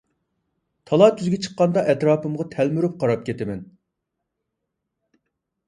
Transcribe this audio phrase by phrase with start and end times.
[0.91, 3.65] تالا-تۈزگە چىققاندا ئەتراپىمغا تەلمۈرۈپ قاراپ كېتىمەن.